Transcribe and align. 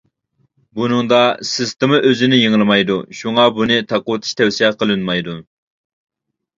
بۇنىڭدا 0.79 1.19
سىستېما 1.49 2.01
ئۆزىنى 2.09 2.41
يېڭىلىمايدۇ، 2.41 2.99
شۇڭا 3.21 3.47
بۇنى 3.61 3.81
تاقىۋېتىش 3.95 4.37
تەۋسىيە 4.43 4.77
قىلىنمايدۇ. 4.83 5.41